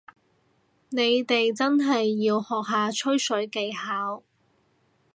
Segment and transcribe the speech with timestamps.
[0.89, 4.23] 你哋真係要學下吹水技巧